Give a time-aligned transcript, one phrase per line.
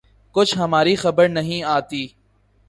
[0.35, 2.05] کچھ ہماری خبر نہیں آتی